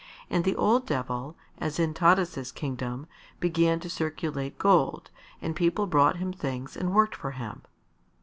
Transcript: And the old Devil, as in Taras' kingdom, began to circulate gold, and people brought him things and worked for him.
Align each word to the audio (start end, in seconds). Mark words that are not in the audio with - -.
And 0.31 0.43
the 0.43 0.55
old 0.55 0.87
Devil, 0.87 1.35
as 1.59 1.77
in 1.77 1.93
Taras' 1.93 2.51
kingdom, 2.51 3.05
began 3.39 3.79
to 3.81 3.87
circulate 3.87 4.57
gold, 4.57 5.11
and 5.43 5.55
people 5.55 5.85
brought 5.85 6.15
him 6.17 6.33
things 6.33 6.75
and 6.75 6.95
worked 6.95 7.15
for 7.15 7.29
him. 7.37 7.61